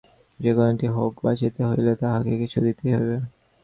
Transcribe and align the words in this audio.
যে-কোনজাতিই 0.39 0.93
হউক, 0.95 1.13
বাঁচিতে 1.23 1.61
হইলে 1.69 1.93
তাহাকে 2.01 2.33
কিছু 2.41 2.57
দিতেই 2.65 2.93
হইবে। 2.93 3.17